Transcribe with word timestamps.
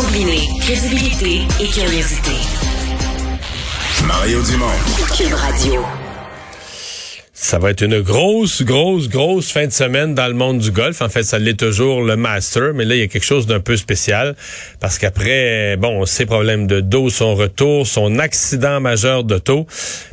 Combiner 0.00 0.48
crédibilité 0.58 1.46
et 1.60 1.68
curiosité. 1.68 2.32
Mario 4.04 4.42
Dumont. 4.42 4.66
Cube 5.16 5.34
Radio. 5.34 6.03
Ça 7.44 7.58
va 7.58 7.72
être 7.72 7.82
une 7.82 8.00
grosse, 8.00 8.62
grosse, 8.62 9.10
grosse 9.10 9.52
fin 9.52 9.66
de 9.66 9.70
semaine 9.70 10.14
dans 10.14 10.28
le 10.28 10.32
monde 10.32 10.60
du 10.60 10.70
golf. 10.70 11.02
En 11.02 11.10
fait, 11.10 11.24
ça 11.24 11.38
l'est 11.38 11.60
toujours 11.60 12.02
le 12.02 12.16
Master, 12.16 12.72
mais 12.72 12.86
là, 12.86 12.94
il 12.94 13.00
y 13.00 13.02
a 13.02 13.06
quelque 13.06 13.26
chose 13.26 13.46
d'un 13.46 13.60
peu 13.60 13.76
spécial 13.76 14.34
parce 14.80 14.98
qu'après, 14.98 15.76
bon, 15.76 16.06
ses 16.06 16.24
problèmes 16.24 16.66
de 16.66 16.80
dos, 16.80 17.10
son 17.10 17.34
retour, 17.34 17.86
son 17.86 18.18
accident 18.18 18.80
majeur 18.80 19.24
d'auto, 19.24 19.66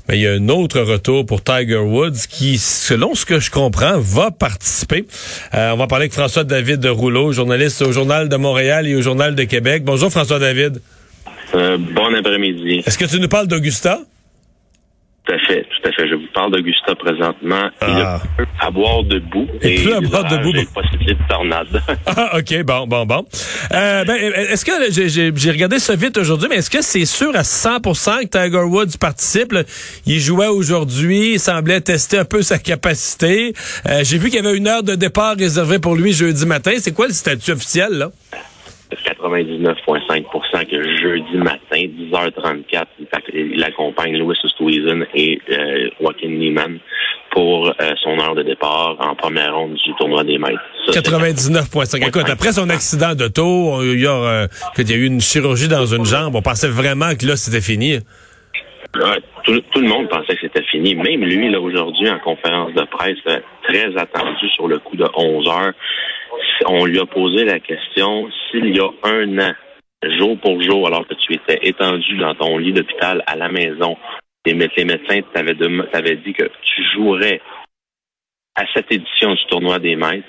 mais 0.09 0.17
il 0.17 0.21
y 0.23 0.27
a 0.27 0.33
un 0.33 0.49
autre 0.49 0.81
retour 0.81 1.25
pour 1.25 1.41
Tiger 1.41 1.77
Woods 1.77 2.27
qui, 2.29 2.57
selon 2.57 3.15
ce 3.15 3.25
que 3.25 3.39
je 3.39 3.49
comprends, 3.49 3.97
va 3.97 4.31
participer. 4.31 5.05
Euh, 5.53 5.71
on 5.71 5.77
va 5.77 5.87
parler 5.87 6.03
avec 6.03 6.13
François-David 6.13 6.85
Rouleau, 6.87 7.31
journaliste 7.31 7.81
au 7.81 7.93
Journal 7.93 8.27
de 8.27 8.35
Montréal 8.35 8.89
et 8.89 8.95
au 8.95 9.01
Journal 9.01 9.35
de 9.35 9.43
Québec. 9.45 9.85
Bonjour 9.85 10.11
François-David. 10.11 10.81
Euh, 11.55 11.77
bon 11.77 12.13
après-midi. 12.13 12.83
Est-ce 12.85 12.97
que 12.97 13.05
tu 13.05 13.21
nous 13.21 13.29
parles 13.29 13.47
d'Augusta? 13.47 14.01
Tout 15.23 15.33
à 15.33 15.37
fait, 15.47 15.61
tout 15.63 15.87
à 15.87 15.91
fait. 15.91 16.09
Je 16.09 16.15
vous 16.15 16.25
parle 16.33 16.51
d'Augusta 16.51 16.95
présentement. 16.95 17.69
Il 17.83 17.87
Ah. 18.03 18.15
a 18.15 18.19
peu 18.37 18.45
à 18.59 18.71
boire 18.71 19.03
debout. 19.03 19.47
Et 19.61 19.75
plus 19.75 19.93
à 19.93 20.01
boire 20.01 20.25
debout. 20.27 20.51
et 20.57 20.65
possibilité 20.65 21.13
de 21.13 21.27
tornade. 21.29 21.67
Ah, 22.07 22.37
OK, 22.39 22.63
bon, 22.63 22.87
bon, 22.87 23.05
bon. 23.05 23.25
Euh, 23.71 24.03
ben, 24.03 24.15
est-ce 24.15 24.65
que 24.65 24.71
j'ai- 24.91 25.51
regardé 25.51 25.77
ça 25.79 25.95
vite 25.95 26.17
aujourd'hui, 26.17 26.47
mais 26.49 26.55
est-ce 26.57 26.69
que 26.71 26.81
c'est 26.81 27.05
sûr 27.05 27.31
à 27.35 27.43
100% 27.43 28.21
que 28.23 28.27
Tiger 28.27 28.63
Woods 28.63 28.97
participe? 28.99 29.51
là? 29.53 29.63
Il 30.07 30.19
jouait 30.19 30.47
aujourd'hui, 30.47 31.33
il 31.33 31.39
semblait 31.39 31.81
tester 31.81 32.17
un 32.17 32.25
peu 32.25 32.41
sa 32.41 32.57
capacité. 32.57 33.53
Euh, 33.87 34.01
j'ai 34.03 34.17
vu 34.17 34.29
qu'il 34.31 34.43
y 34.43 34.45
avait 34.47 34.57
une 34.57 34.67
heure 34.67 34.83
de 34.83 34.95
départ 34.95 35.35
réservée 35.37 35.77
pour 35.79 35.95
lui 35.95 36.13
jeudi 36.13 36.45
matin. 36.47 36.71
C'est 36.79 36.93
quoi 36.93 37.07
le 37.07 37.13
statut 37.13 37.51
officiel, 37.51 37.91
là? 37.93 38.11
99,5% 38.95 40.65
que 40.65 40.97
jeudi 40.97 41.37
matin, 41.37 41.59
10h34, 41.71 42.85
il 42.99 43.51
il 43.53 43.63
accompagne 43.63 44.17
Louis 44.17 44.35
Oosthuizen 44.43 45.05
et 45.13 45.39
euh, 45.49 45.89
Joaquin 45.99 46.29
Neiman 46.29 46.79
pour 47.31 47.67
euh, 47.67 47.91
son 48.03 48.19
heure 48.19 48.35
de 48.35 48.43
départ 48.43 48.97
en 48.99 49.15
première 49.15 49.55
ronde 49.55 49.75
du 49.75 49.93
tournoi 49.97 50.23
des 50.23 50.37
maîtres. 50.37 50.59
Ça, 50.87 50.93
c'est 50.93 51.07
99,5. 51.07 52.07
Écoute, 52.07 52.29
après 52.29 52.51
son 52.51 52.69
accident 52.69 53.15
d'auto, 53.15 53.81
il 53.83 54.01
y 54.01 54.07
a, 54.07 54.11
euh, 54.11 54.47
qu'il 54.75 54.89
y 54.89 54.93
a 54.93 54.97
eu 54.97 55.05
une 55.05 55.21
chirurgie 55.21 55.69
dans 55.69 55.85
une 55.85 56.05
jambe. 56.05 56.35
On 56.35 56.41
pensait 56.41 56.67
vraiment 56.67 57.15
que 57.15 57.25
là, 57.25 57.37
c'était 57.37 57.61
fini. 57.61 57.99
Tout, 58.93 59.53
le 59.81 59.87
monde 59.87 60.09
pensait 60.09 60.35
que 60.35 60.41
c'était 60.41 60.63
fini. 60.63 60.95
Même 60.95 61.23
lui, 61.23 61.49
là, 61.49 61.59
aujourd'hui, 61.61 62.09
en 62.09 62.19
conférence 62.19 62.73
de 62.73 62.83
presse, 62.83 63.17
euh, 63.27 63.39
très 63.63 63.95
attendu 63.97 64.49
sur 64.49 64.67
le 64.67 64.79
coup 64.79 64.97
de 64.97 65.05
11 65.15 65.47
heures, 65.47 65.73
on 66.67 66.85
lui 66.85 66.99
a 66.99 67.05
posé 67.05 67.45
la 67.45 67.59
question 67.59 68.29
s'il 68.49 68.75
y 68.75 68.79
a 68.79 68.89
un 69.03 69.39
an, 69.39 69.53
jour 70.17 70.37
pour 70.39 70.61
jour, 70.61 70.87
alors 70.87 71.07
que 71.07 71.13
tu 71.15 71.33
étais 71.33 71.59
étendu 71.63 72.17
dans 72.17 72.35
ton 72.35 72.57
lit 72.57 72.73
d'hôpital 72.73 73.23
à 73.27 73.35
la 73.35 73.49
maison, 73.49 73.97
les, 74.45 74.53
mé- 74.53 74.71
les 74.75 74.85
médecins 74.85 75.21
t'avaient, 75.33 76.15
dit 76.17 76.33
que 76.33 76.49
tu 76.61 76.83
jouerais 76.93 77.41
à 78.55 78.65
cette 78.73 78.91
édition 78.91 79.33
du 79.33 79.45
tournoi 79.45 79.79
des 79.79 79.95
maîtres, 79.95 80.27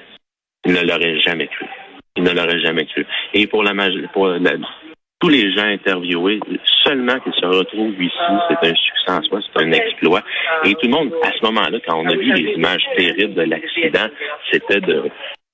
il 0.65 0.73
ne 0.73 0.83
l'aurait 0.83 1.21
jamais 1.21 1.49
cru. 1.49 1.67
Il 2.17 2.23
ne 2.23 2.31
l'aurait 2.31 2.61
jamais 2.61 2.87
cru. 2.87 3.07
Et 3.35 3.47
pour 3.47 3.63
la, 3.65 3.73
pour 4.13 4.29
tous 5.23 5.29
les 5.29 5.55
gens 5.55 5.65
interviewés, 5.67 6.41
seulement 6.85 7.19
qu'ils 7.21 7.33
se 7.41 7.47
retrouvent 7.47 7.95
ici, 8.03 8.33
c'est 8.49 8.69
un 8.69 8.75
succès 8.75 9.11
en 9.11 9.23
soi, 9.23 9.39
c'est 9.55 9.63
un 9.63 9.71
exploit. 9.71 10.21
Et 10.65 10.73
tout 10.75 10.81
le 10.87 10.89
monde, 10.91 11.11
à 11.23 11.31
ce 11.31 11.47
moment-là, 11.47 11.79
quand 11.87 11.97
on 12.03 12.07
a 12.09 12.13
vu 12.15 12.33
les 12.35 12.53
images 12.55 12.83
terribles 12.97 13.35
de 13.35 13.43
l'accident, 13.43 14.09
c'était 14.51 14.81
de 14.81 15.05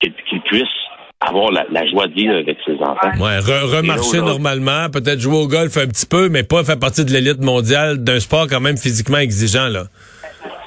qu'il 0.01 0.11
qu'il 0.27 0.41
puisse 0.41 0.63
avoir 1.21 1.51
la, 1.51 1.65
la 1.69 1.85
joie 1.85 2.07
de 2.07 2.13
vivre 2.13 2.33
avec 2.33 2.57
ses 2.65 2.73
enfants. 2.75 3.11
Ouais, 3.19 3.37
re- 3.39 3.77
remarcher 3.77 4.17
normalement, 4.21 4.89
peut-être 4.89 5.19
jouer 5.19 5.35
au 5.37 5.47
golf 5.47 5.77
un 5.77 5.85
petit 5.87 6.05
peu, 6.07 6.29
mais 6.29 6.43
pas 6.43 6.63
faire 6.63 6.79
partie 6.79 7.05
de 7.05 7.11
l'élite 7.11 7.41
mondiale 7.41 8.03
d'un 8.03 8.19
sport 8.19 8.47
quand 8.49 8.61
même 8.61 8.77
physiquement 8.77 9.17
exigeant, 9.19 9.67
là. 9.67 9.83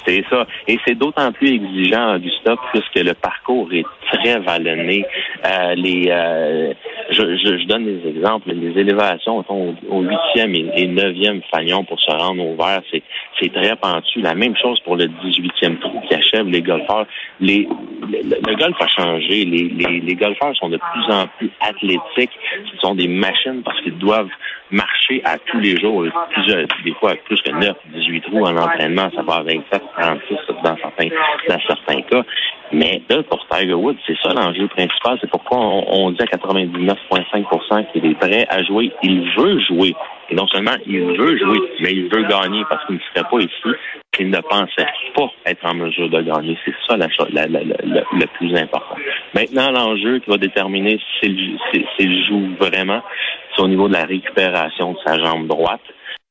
C'est 0.06 0.24
ça. 0.28 0.46
Et 0.66 0.78
c'est 0.86 0.96
d'autant 0.96 1.30
plus 1.32 1.48
exigeant, 1.54 2.16
Augusta, 2.16 2.56
puisque 2.72 3.06
le 3.06 3.14
parcours 3.14 3.72
est 3.72 3.84
très 4.12 4.38
vallonné. 4.40 5.04
Euh, 5.44 5.74
les, 5.76 6.08
euh, 6.10 6.72
je, 7.10 7.36
je, 7.36 7.58
je 7.58 7.66
donne 7.66 7.84
des 7.84 8.08
exemples. 8.08 8.50
Les 8.52 8.80
élévations 8.80 9.44
sont 9.44 9.74
au 9.88 10.02
huitième 10.02 10.54
et, 10.54 10.70
et 10.76 10.86
neuvième 10.86 11.40
fanion 11.54 11.84
pour 11.84 12.00
se 12.00 12.10
rendre 12.10 12.44
au 12.44 12.56
vert. 12.56 12.82
C'est, 12.90 13.02
c'est 13.40 13.52
très 13.52 13.76
pentu. 13.76 14.20
La 14.20 14.34
même 14.34 14.56
chose 14.56 14.80
pour 14.80 14.96
le 14.96 15.04
18e 15.04 15.78
trou 15.78 16.00
qui 16.08 16.14
achève 16.14 16.48
les 16.48 16.62
golfeurs. 16.62 17.06
Les, 17.40 17.68
le, 18.10 18.18
le 18.22 18.56
golf 18.56 18.76
a 18.80 18.88
changé. 18.88 19.44
Les, 19.44 19.68
les, 19.68 20.00
les 20.00 20.14
golfeurs 20.14 20.54
sont 20.56 20.68
de 20.68 20.78
plus 20.78 21.14
en 21.14 21.26
plus 21.38 21.50
athlétiques. 21.60 22.38
Ce 22.72 22.78
sont 22.78 22.94
des 22.94 23.08
machines 23.08 23.62
parce 23.64 23.80
qu'ils 23.82 23.98
doivent 23.98 24.30
marcher 24.72 25.22
à 25.24 25.38
tous 25.38 25.58
les 25.60 25.78
jours. 25.80 26.04
Plusieurs, 26.30 26.66
des 26.84 26.94
fois, 26.94 27.14
plus 27.26 27.40
que 27.42 27.50
9, 27.50 27.76
18 27.94 28.20
trous 28.22 28.44
en 28.44 28.56
entraînement. 28.56 29.10
Ça 29.14 29.22
va 29.22 29.34
à 29.36 29.42
27, 29.42 29.82
36 30.00 30.36
dans 30.64 30.76
certains, 30.76 31.08
dans 31.48 31.60
certains 31.66 32.02
cas. 32.02 32.22
Mais 32.72 33.02
là, 33.10 33.22
pour 33.24 33.46
Tiger 33.48 33.74
Woods, 33.74 33.96
c'est 34.06 34.16
ça 34.22 34.32
l'enjeu 34.32 34.66
principal. 34.68 35.18
C'est 35.20 35.30
pourquoi 35.30 35.58
on, 35.58 35.84
on 36.06 36.10
dit 36.10 36.22
à 36.22 36.24
99,5% 36.36 37.92
qu'il 37.92 38.06
est 38.06 38.14
prêt 38.18 38.46
à 38.48 38.62
jouer. 38.62 38.90
Il 39.02 39.30
veut 39.36 39.60
jouer. 39.60 39.94
Et 40.30 40.34
non 40.34 40.46
seulement 40.46 40.70
il 40.86 41.00
veut 41.00 41.36
jouer, 41.38 41.58
mais 41.80 41.92
il 41.92 42.08
veut 42.08 42.22
gagner 42.22 42.62
parce 42.70 42.86
qu'il 42.86 42.94
ne 42.96 43.00
serait 43.14 43.28
pas 43.28 43.38
ici 43.38 43.76
s'il 44.14 44.30
ne 44.30 44.38
pensait 44.40 44.86
pas 45.14 45.30
être 45.46 45.64
en 45.66 45.74
mesure 45.74 46.08
de 46.08 46.22
gagner. 46.22 46.56
C'est 46.64 46.74
ça 46.88 46.96
la, 46.96 47.08
la- 47.30 47.46
la- 47.46 47.60
le 48.12 48.26
plus 48.38 48.54
important. 48.56 48.96
Maintenant, 49.34 49.70
l'enjeu 49.70 50.18
qui 50.20 50.30
va 50.30 50.38
déterminer 50.38 50.98
s'il 51.20 52.26
joue 52.26 52.54
vraiment, 52.58 53.02
c'est 53.56 53.62
au 53.62 53.68
niveau 53.68 53.88
de 53.88 53.92
la 53.94 54.04
récupération 54.04 54.92
de 54.92 54.98
sa 55.06 55.18
jambe 55.18 55.46
droite. 55.48 55.80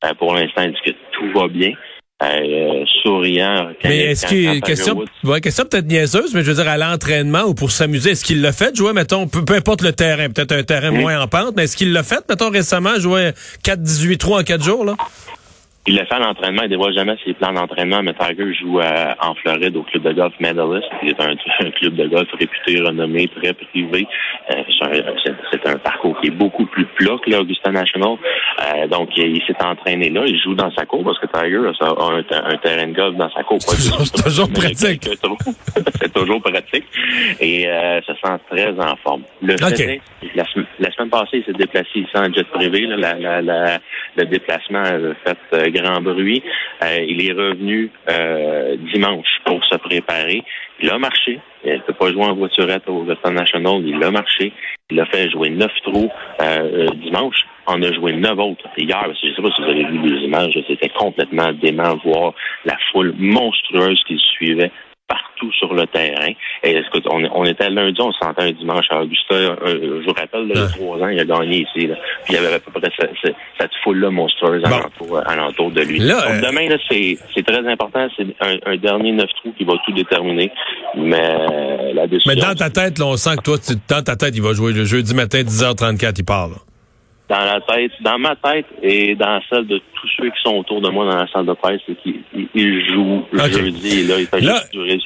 Euh, 0.04 0.12
pour 0.18 0.34
l'instant, 0.34 0.62
il 0.62 0.72
dit 0.72 0.78
que 0.84 0.90
tout 1.12 1.38
va 1.38 1.48
bien. 1.48 1.72
Euh, 2.22 2.84
souriant. 3.02 3.70
quand- 3.82 3.88
Mais 3.88 3.98
est-ce 4.12 4.26
qu'il 4.26 4.60
question, 4.60 4.94
ouais, 5.24 5.40
question 5.40 5.64
peut-être 5.64 5.86
niaiseuse, 5.88 6.32
mais 6.34 6.42
je 6.44 6.52
veux 6.52 6.62
dire 6.62 6.68
à 6.70 6.78
l'entraînement 6.78 7.42
ou 7.42 7.54
pour 7.54 7.72
s'amuser, 7.72 8.10
est-ce 8.10 8.24
qu'il 8.24 8.40
l'a 8.42 8.52
fait 8.52 8.76
jouer, 8.76 8.92
mettons, 8.92 9.26
peu, 9.26 9.44
peu 9.44 9.54
importe 9.54 9.82
le 9.82 9.92
terrain, 9.92 10.28
peut-être 10.30 10.52
un 10.52 10.62
terrain 10.62 10.92
moins 10.92 11.20
en 11.20 11.26
pente, 11.26 11.54
mais 11.56 11.64
est-ce 11.64 11.76
qu'il 11.76 11.92
l'a 11.92 12.04
fait, 12.04 12.22
mettons, 12.28 12.50
récemment, 12.50 12.96
jouer 13.00 13.32
4-18 13.64 14.18
trous 14.18 14.34
en 14.36 14.44
4 14.44 14.62
jours, 14.62 14.84
là? 14.84 14.94
Il 15.88 15.96
le 15.98 16.04
fait 16.04 16.14
à 16.14 16.20
l'entraînement, 16.20 16.62
il 16.62 16.68
dévoile 16.68 16.94
jamais 16.94 17.16
ses 17.24 17.32
plans 17.34 17.52
d'entraînement, 17.52 18.02
mais 18.04 18.14
Tiger 18.14 18.54
joue 18.54 18.78
euh, 18.78 19.14
en 19.20 19.34
Floride 19.34 19.76
au 19.76 19.82
club 19.82 20.04
de 20.04 20.12
golf 20.12 20.32
Medalist, 20.38 20.86
qui 21.00 21.08
est 21.08 21.20
un, 21.20 21.32
un 21.66 21.70
club 21.72 21.96
de 21.96 22.06
golf 22.06 22.28
réputé, 22.38 22.80
renommé, 22.80 23.26
très 23.28 23.52
privé. 23.52 24.06
Euh, 24.52 24.62
c'est 25.50 25.66
un- 25.66 25.78
parcours 25.78 26.20
qui 26.20 26.28
est 26.28 26.30
beaucoup 26.30 26.66
plus 26.66 26.84
plat 26.84 27.16
que 27.24 27.30
l'Augusta 27.30 27.72
National. 27.72 28.12
Euh, 28.60 28.86
donc, 28.86 29.08
il, 29.16 29.36
il 29.36 29.42
s'est 29.44 29.56
entraîné 29.64 30.08
là, 30.10 30.22
il 30.24 30.40
joue 30.40 30.54
dans 30.54 30.70
sa 30.72 30.86
cour 30.86 31.02
parce 31.02 31.18
que 31.18 31.26
Tiger 31.26 31.58
a, 31.80 31.86
un, 31.86 32.52
un 32.52 32.56
terrain 32.58 32.86
de 32.86 32.92
golf 32.94 33.16
dans 33.16 33.30
sa 33.30 33.42
cour. 33.42 33.58
Toujours- 33.66 34.02
c'est 34.06 34.22
toujours 34.22 34.52
pratique. 34.52 35.02
c'est 36.00 36.12
toujours 36.12 36.40
pratique. 36.42 36.84
Et 37.40 37.66
euh, 37.68 38.00
se 38.02 38.12
sent 38.14 38.38
très 38.50 38.70
en 38.78 38.94
forme. 39.02 39.22
Le 39.42 39.56
fait 39.56 39.64
Ok. 39.64 39.80
est, 39.80 40.00
la, 40.36 40.44
sem- 40.44 40.66
la 40.78 40.92
semaine 40.92 41.10
passée, 41.10 41.38
il 41.38 41.44
s'est 41.44 41.52
déplacé 41.58 41.88
ici 41.96 42.10
en 42.14 42.32
jet 42.32 42.44
privé. 42.44 42.86
là, 42.86 42.96
la, 42.96 43.14
la, 43.18 43.42
la- 43.42 43.78
le 44.16 44.24
déplacement 44.26 44.80
a 44.82 44.92
fait 45.24 45.38
euh, 45.54 45.70
grand 45.72 46.00
bruit. 46.00 46.42
Euh, 46.82 46.98
il 47.06 47.24
est 47.26 47.32
revenu 47.32 47.90
euh, 48.10 48.76
dimanche 48.92 49.40
pour 49.44 49.64
se 49.64 49.76
préparer. 49.76 50.42
Il 50.80 50.90
a 50.90 50.98
marché. 50.98 51.40
Il 51.64 51.72
ne 51.72 51.78
peut 51.78 51.92
pas 51.92 52.10
jouer 52.10 52.24
en 52.24 52.34
voiturette 52.34 52.82
au 52.88 53.02
Augusta 53.02 53.30
National. 53.30 53.82
Il 53.84 54.02
a 54.02 54.10
marché. 54.10 54.52
Il 54.90 55.00
a 55.00 55.06
fait 55.06 55.30
jouer 55.30 55.50
neuf 55.50 55.72
trous 55.84 56.10
euh, 56.40 56.88
dimanche. 57.02 57.44
On 57.66 57.80
a 57.82 57.92
joué 57.92 58.12
neuf 58.12 58.38
autres 58.38 58.68
hier. 58.76 59.04
Je 59.22 59.28
ne 59.28 59.34
sais 59.34 59.42
pas 59.42 59.50
si 59.54 59.62
vous 59.62 59.68
avez 59.68 59.84
vu 59.84 59.98
les 59.98 60.24
images. 60.24 60.58
C'était 60.66 60.90
complètement 60.90 61.52
dément 61.52 61.96
voir 62.04 62.34
la 62.64 62.76
foule 62.90 63.14
monstrueuse 63.16 64.02
qui 64.06 64.14
le 64.14 64.18
suivait 64.18 64.72
partout 65.52 65.66
sur 65.66 65.74
le 65.74 65.86
terrain. 65.86 66.32
Et 66.62 66.76
écoute, 66.76 67.04
on, 67.10 67.22
on 67.34 67.44
était 67.44 67.70
lundi, 67.70 68.00
on 68.00 68.12
se 68.12 68.18
sentait 68.18 68.42
un 68.42 68.52
dimanche 68.52 68.86
à 68.90 69.02
Augusta. 69.02 69.34
Euh, 69.34 70.00
je 70.02 70.04
vous 70.06 70.14
rappelle, 70.14 70.48
là, 70.48 70.54
il 70.54 70.60
y 70.60 70.62
a 70.64 70.68
trois 70.68 70.98
ans, 70.98 71.08
il 71.08 71.20
a 71.20 71.24
gagné 71.24 71.62
ici. 71.68 71.86
Là. 71.86 71.94
Puis 72.24 72.30
il 72.30 72.34
y 72.34 72.38
avait 72.38 72.54
à 72.54 72.58
peu 72.58 72.70
près 72.80 72.90
ce- 72.98 73.06
ce- 73.28 73.32
cette 73.58 73.70
foule-là 73.82 74.10
monstrueuse 74.10 74.62
Bon. 74.62 74.68
alentour, 74.70 75.16
euh, 75.18 75.22
alentour 75.26 75.70
de 75.70 75.80
lui. 75.82 75.98
Là, 75.98 76.14
Donc, 76.14 76.44
euh, 76.44 76.50
demain, 76.50 76.68
là, 76.68 76.76
c'est, 76.90 77.18
c'est 77.34 77.44
très 77.46 77.66
important. 77.66 78.08
C'est 78.16 78.26
un, 78.40 78.56
un 78.72 78.76
dernier 78.76 79.12
neuf 79.12 79.30
trous 79.42 79.52
qui 79.56 79.64
va 79.64 79.74
tout 79.84 79.92
déterminer. 79.92 80.50
Mais 80.96 81.92
la 81.94 82.06
décision... 82.06 82.32
Mais 82.34 82.40
dans 82.40 82.54
ta 82.54 82.70
tête, 82.70 82.98
là, 82.98 83.06
on 83.06 83.16
sent 83.16 83.36
que 83.36 83.42
toi, 83.42 83.56
tu- 83.58 83.74
dans 83.88 84.02
ta 84.02 84.16
tête, 84.16 84.34
il 84.36 84.42
va 84.42 84.52
jouer 84.52 84.72
le 84.72 84.84
jeudi 84.84 85.14
matin, 85.14 85.40
10h34, 85.42 86.14
il 86.18 86.24
part, 86.24 86.48
là. 86.48 86.56
dans 87.28 87.44
la 87.46 87.60
tête, 87.62 87.92
dans 88.02 88.18
ma 88.18 88.36
tête 88.36 88.66
et 88.82 89.14
dans 89.14 89.40
celle 89.48 89.66
de 89.66 89.78
tous 89.78 90.08
ceux 90.18 90.28
qui 90.28 90.42
sont 90.44 90.56
autour 90.56 90.82
de 90.82 90.90
moi 90.90 91.06
dans 91.10 91.16
la 91.16 91.26
salle 91.32 91.46
de 91.46 91.54
presse, 91.54 91.80
c'est 91.86 91.94
qu'il 92.02 92.16
il- 92.34 92.48
il 92.54 92.86
joue 92.92 93.24
Ok. 93.32 93.50
jeudi 93.52 94.00
et 94.00 94.04
là, 94.04 94.14
il 94.18 94.26
fait 94.26 94.40
Là- 94.40 94.56
juste 94.56 94.72
durer. 94.72 94.98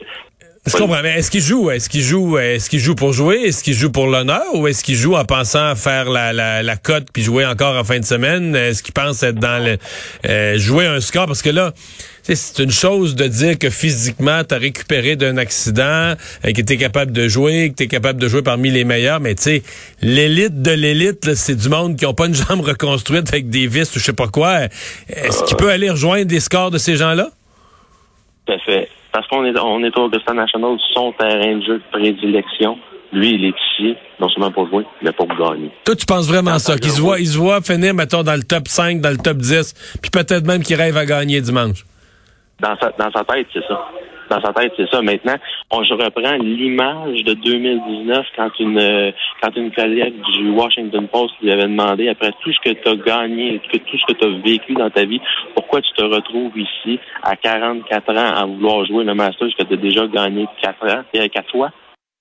Je 0.66 0.76
comprends, 0.76 1.00
mais 1.00 1.16
est-ce 1.18 1.30
qu'il 1.30 1.42
joue? 1.42 1.70
Est-ce 1.70 1.88
qu'il 1.88 2.02
joue? 2.02 2.38
Est-ce 2.38 2.68
qu'il 2.68 2.80
joue 2.80 2.96
pour 2.96 3.12
jouer? 3.12 3.42
Est-ce 3.44 3.62
qu'il 3.62 3.74
joue 3.74 3.92
pour 3.92 4.08
l'honneur? 4.08 4.42
Ou 4.54 4.66
est-ce 4.66 4.82
qu'il 4.82 4.96
joue 4.96 5.14
en 5.14 5.24
pensant 5.24 5.76
faire 5.76 6.10
la, 6.10 6.32
la, 6.32 6.64
la 6.64 6.76
cote 6.76 7.06
puis 7.12 7.22
jouer 7.22 7.46
encore 7.46 7.76
en 7.76 7.84
fin 7.84 8.00
de 8.00 8.04
semaine? 8.04 8.56
Est-ce 8.56 8.82
qu'il 8.82 8.92
pense 8.92 9.22
être 9.22 9.38
dans 9.38 9.64
le 9.64 9.78
euh, 10.28 10.58
jouer 10.58 10.86
un 10.86 11.00
score? 11.00 11.26
Parce 11.26 11.42
que 11.42 11.50
là, 11.50 11.72
c'est 12.24 12.58
une 12.58 12.72
chose 12.72 13.14
de 13.14 13.28
dire 13.28 13.56
que 13.60 13.70
physiquement, 13.70 14.42
tu 14.42 14.56
as 14.56 14.58
récupéré 14.58 15.14
d'un 15.14 15.36
accident, 15.36 16.14
et 16.42 16.48
euh, 16.48 16.52
que 16.52 16.62
tu 16.62 16.72
es 16.72 16.76
capable 16.76 17.12
de 17.12 17.28
jouer, 17.28 17.70
que 17.70 17.76
tu 17.76 17.84
es 17.84 17.86
capable 17.86 18.20
de 18.20 18.26
jouer 18.26 18.42
parmi 18.42 18.70
les 18.70 18.82
meilleurs, 18.82 19.20
mais 19.20 19.36
tu 19.36 19.42
sais, 19.44 19.62
l'élite 20.02 20.62
de 20.62 20.72
l'élite, 20.72 21.32
c'est 21.36 21.54
du 21.54 21.68
monde 21.68 21.96
qui 21.96 22.06
ont 22.06 22.14
pas 22.14 22.26
une 22.26 22.34
jambe 22.48 22.62
reconstruite 22.62 23.28
avec 23.28 23.48
des 23.50 23.68
vis 23.68 23.94
ou 23.94 24.00
je 24.00 24.04
sais 24.04 24.12
pas 24.12 24.26
quoi. 24.26 24.62
Est-ce 25.08 25.44
qu'il 25.44 25.56
peut 25.56 25.70
aller 25.70 25.90
rejoindre 25.90 26.26
des 26.26 26.40
scores 26.40 26.72
de 26.72 26.78
ces 26.78 26.96
gens-là? 26.96 27.30
Tout 28.46 28.52
à 28.52 28.58
fait 28.58 28.88
parce 29.12 29.26
qu'on 29.28 29.44
est, 29.44 29.58
on 29.58 29.82
est 29.82 29.96
au 29.98 30.04
Augusta 30.04 30.32
National, 30.32 30.76
son 30.94 31.12
terrain 31.12 31.56
de 31.56 31.62
jeu 31.64 31.78
de 31.78 31.82
prédilection. 31.90 32.78
Lui, 33.12 33.30
il 33.30 33.44
est 33.44 33.54
ici, 33.72 33.96
non 34.20 34.28
seulement 34.28 34.50
pour 34.50 34.68
jouer, 34.68 34.84
mais 35.00 35.12
pour 35.12 35.28
gagner. 35.28 35.70
Toi, 35.84 35.94
tu 35.94 36.06
penses 36.06 36.28
vraiment 36.28 36.58
ça, 36.58 36.76
qu'il 36.76 36.90
se 36.90 37.00
voit, 37.00 37.20
il 37.20 37.26
se 37.26 37.38
voit 37.38 37.60
finir, 37.60 37.94
mettons, 37.94 38.22
dans 38.22 38.34
le 38.34 38.42
top 38.42 38.68
5, 38.68 39.00
dans 39.00 39.10
le 39.10 39.16
top 39.16 39.38
10, 39.38 39.98
puis 40.02 40.10
peut-être 40.10 40.46
même 40.46 40.62
qu'il 40.62 40.76
rêve 40.76 40.96
à 40.96 41.06
gagner 41.06 41.40
dimanche? 41.40 41.84
Dans 42.60 42.76
sa, 42.80 42.90
dans 42.98 43.10
sa 43.12 43.24
tête, 43.24 43.46
c'est 43.52 43.64
ça 43.68 43.88
dans 44.28 44.40
sa 44.40 44.52
tête, 44.52 44.72
c'est 44.76 44.88
ça. 44.90 45.02
Maintenant, 45.02 45.36
on, 45.70 45.82
je 45.82 45.94
reprends 45.94 46.36
l'image 46.36 47.24
de 47.24 47.34
2019 47.34 48.26
quand 48.36 48.50
une 48.58 48.78
euh, 48.78 49.12
quand 49.42 49.54
une 49.56 49.70
collègue 49.72 50.14
du 50.32 50.50
Washington 50.50 51.06
Post 51.08 51.34
lui 51.42 51.52
avait 51.52 51.64
demandé 51.64 52.08
après 52.08 52.32
tout 52.42 52.52
ce 52.52 52.60
que 52.60 52.74
tu 52.74 52.88
as 52.88 52.96
gagné, 52.96 53.60
tout 53.70 53.78
ce 53.98 54.12
que 54.12 54.18
tu 54.18 54.24
as 54.26 54.42
vécu 54.42 54.74
dans 54.74 54.90
ta 54.90 55.04
vie, 55.04 55.20
pourquoi 55.54 55.82
tu 55.82 55.92
te 55.92 56.02
retrouves 56.02 56.56
ici 56.58 56.98
à 57.22 57.36
44 57.36 58.10
ans 58.10 58.34
à 58.34 58.46
vouloir 58.46 58.84
jouer 58.86 59.04
le 59.04 59.14
Masters 59.14 59.54
que 59.58 59.64
tu 59.64 59.74
as 59.74 59.76
déjà 59.76 60.06
gagné 60.06 60.46
quatre 60.62 60.84
ans, 60.84 61.02
euh, 61.14 61.28
quatre 61.28 61.50
fois? 61.50 61.70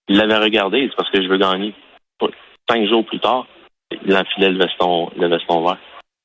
Il 0.08 0.18
l'avait 0.18 0.38
regardé, 0.38 0.88
c'est 0.90 0.96
parce 0.96 1.10
que 1.10 1.22
je 1.22 1.28
veux 1.28 1.38
gagner. 1.38 1.74
Cinq 2.70 2.88
jours 2.88 3.06
plus 3.06 3.20
tard, 3.20 3.46
il 4.06 4.16
enfilait 4.16 4.50
le 4.50 4.58
veston, 4.58 5.10
le 5.18 5.28
veston 5.28 5.64
vert. 5.64 5.78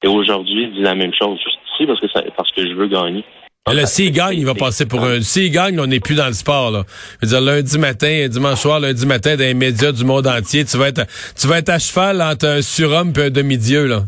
Et 0.02 0.08
aujourd'hui, 0.08 0.64
il 0.64 0.72
dit 0.72 0.82
la 0.82 0.94
même 0.94 1.12
chose. 1.12 1.38
Juste 1.42 1.58
ici 1.74 1.86
parce 1.86 2.00
que 2.00 2.08
ça, 2.08 2.22
parce 2.36 2.50
que 2.52 2.66
je 2.66 2.72
veux 2.74 2.86
gagner. 2.86 3.24
Là, 3.72 3.86
s'il 3.86 4.12
gagne, 4.12 4.38
il 4.38 4.46
va 4.46 4.54
passer 4.54 4.86
pour 4.86 5.04
un. 5.04 5.20
S'il 5.20 5.50
gagne, 5.50 5.78
on 5.80 5.86
n'est 5.86 6.00
plus 6.00 6.14
dans 6.14 6.26
le 6.26 6.32
sport. 6.32 6.70
Là. 6.70 6.84
Je 7.22 7.26
veux 7.26 7.30
dire, 7.30 7.40
lundi 7.40 7.78
matin, 7.78 8.26
dimanche 8.28 8.60
soir, 8.60 8.80
lundi 8.80 9.06
matin, 9.06 9.36
dans 9.36 9.44
les 9.44 9.54
médias 9.54 9.92
du 9.92 10.04
monde 10.04 10.26
entier, 10.26 10.64
tu 10.64 10.76
vas 10.76 10.88
être, 10.88 11.02
tu 11.38 11.46
vas 11.46 11.58
être 11.58 11.68
à 11.70 11.78
cheval 11.78 12.20
entre 12.22 12.46
un 12.46 12.62
surhomme 12.62 13.12
et 13.16 13.22
un 13.24 13.30
demi-dieu. 13.30 13.86
là. 13.86 14.04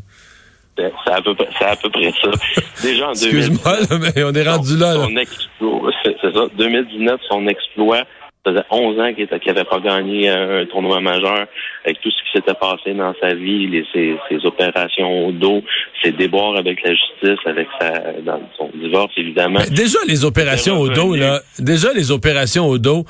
C'est 0.77 1.13
à, 1.13 1.21
peu 1.21 1.35
près, 1.35 1.47
à 1.67 1.77
peu 1.77 1.91
près 1.91 2.13
ça. 2.23 2.31
Déjà 2.83 3.09
en 3.09 3.13
Excuse-moi, 3.13 3.77
mais 4.01 4.25
on 4.25 4.33
est 4.33 4.49
rendu 4.49 4.77
là. 4.77 4.95
là. 4.95 5.07
C'est 6.03 6.33
ça. 6.33 6.47
2019, 6.57 7.21
son 7.29 7.47
exploit 7.47 8.05
ça 8.45 8.51
faisait 8.51 8.65
11 8.71 9.01
ans 9.01 9.15
qu'il 9.15 9.29
n'avait 9.47 9.65
pas 9.65 9.79
gagné 9.79 10.29
un 10.29 10.67
tournoi 10.67 11.01
majeur 11.01 11.47
avec 11.85 12.01
tout 12.01 12.11
ce 12.11 12.17
qui 12.25 12.39
s'était 12.39 12.55
passé 12.55 12.95
dans 12.95 13.15
sa 13.21 13.35
vie, 13.35 13.85
ses, 13.93 14.17
opérations 14.45 15.27
au 15.27 15.33
dos, 15.33 15.63
ses 16.03 16.13
déboires 16.13 16.57
avec 16.57 16.83
la 16.83 16.93
justice, 16.93 17.39
avec 17.47 17.69
sa, 17.81 17.91
dans 18.25 18.41
son 18.59 18.71
divorce, 18.75 19.13
évidemment. 19.17 19.61
déjà, 19.71 19.99
les 20.09 20.25
opérations 20.25 20.79
au 20.81 20.89
dos, 20.89 21.15
là, 21.15 21.41
déjà, 21.59 21.93
les 21.93 22.11
opérations 22.11 22.67
au 22.67 22.79
dos, 22.79 23.05